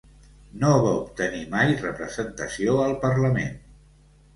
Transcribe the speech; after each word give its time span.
No 0.63 0.71
va 0.85 0.93
obtenir 1.01 1.43
mai 1.57 1.77
representació 1.85 2.77
al 2.89 3.01
Parlament. 3.09 3.59